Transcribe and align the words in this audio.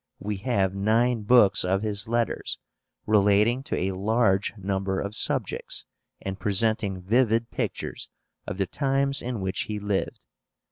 We 0.17 0.37
have 0.37 0.73
nine 0.73 1.21
books 1.21 1.63
of 1.63 1.83
his 1.83 2.07
letters, 2.07 2.57
relating 3.05 3.61
to 3.65 3.77
a 3.77 3.91
large 3.91 4.51
number 4.57 4.99
of 4.99 5.13
subjects, 5.13 5.85
and 6.19 6.39
presenting 6.39 7.01
vivid 7.03 7.51
pictures 7.51 8.09
of 8.47 8.57
the 8.57 8.65
times 8.65 9.21
in 9.21 9.41
which 9.41 9.65
he 9.65 9.77
lived. 9.77 10.25